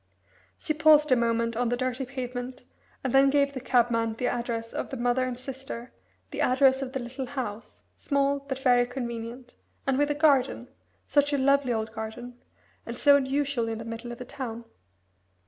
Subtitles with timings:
[0.57, 2.63] She paused a moment on the dirty pavement,
[3.03, 5.93] and then gave the cabman the address of the mother and sister,
[6.31, 9.53] the address of the little house small, but very convenient
[9.85, 10.69] and with a garden
[11.07, 12.41] such a lovely old garden
[12.83, 14.65] and so unusual in the middle of a town.